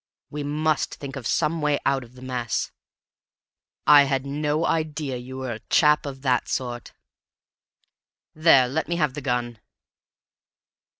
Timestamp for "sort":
6.47-6.93